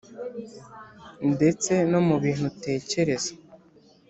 [1.33, 3.31] ndetse no mu bintu utekereza